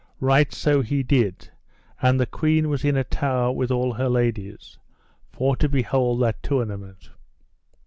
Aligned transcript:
Right 0.19 0.51
so 0.51 0.81
he 0.81 1.03
did; 1.03 1.51
and 2.01 2.19
the 2.19 2.25
queen 2.25 2.69
was 2.69 2.83
in 2.83 2.97
a 2.97 3.03
tower 3.03 3.51
with 3.51 3.69
all 3.69 3.93
her 3.93 4.09
ladies, 4.09 4.79
for 5.31 5.55
to 5.57 5.69
behold 5.69 6.23
that 6.23 6.41
tournament. 6.41 7.11